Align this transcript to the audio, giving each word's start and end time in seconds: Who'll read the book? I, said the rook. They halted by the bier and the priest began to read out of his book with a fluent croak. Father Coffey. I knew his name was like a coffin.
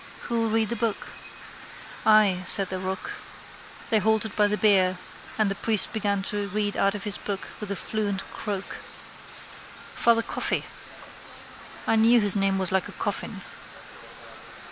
Who'll 0.21 0.49
read 0.49 0.69
the 0.69 0.75
book? 0.75 1.09
I, 2.07 2.41
said 2.43 2.69
the 2.71 2.79
rook. 2.79 3.11
They 3.91 3.99
halted 3.99 4.35
by 4.35 4.47
the 4.47 4.57
bier 4.57 4.97
and 5.37 5.47
the 5.47 5.53
priest 5.53 5.93
began 5.93 6.23
to 6.23 6.47
read 6.47 6.75
out 6.75 6.95
of 6.95 7.03
his 7.03 7.19
book 7.19 7.49
with 7.59 7.69
a 7.69 7.75
fluent 7.75 8.23
croak. 8.31 8.77
Father 9.93 10.23
Coffey. 10.23 10.63
I 11.85 11.97
knew 11.97 12.19
his 12.19 12.35
name 12.35 12.57
was 12.57 12.71
like 12.71 12.87
a 12.87 12.93
coffin. 12.93 13.41